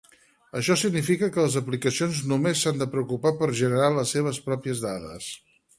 [0.59, 5.35] Això significa que les aplicacions només s'han de preocupar per generar les seves pròpies dades.